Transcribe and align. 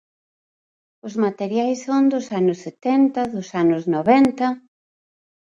Os 1.07 1.13
materiais 1.25 1.79
son 1.85 2.03
dos 2.13 2.25
anos 2.39 2.59
setenta, 2.65 3.21
dos 3.33 3.49
anos 3.63 3.83
noventa. 3.95 4.47